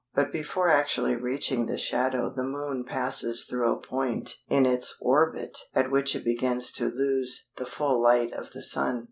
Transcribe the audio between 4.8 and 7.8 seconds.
orbit at which it begins to lose the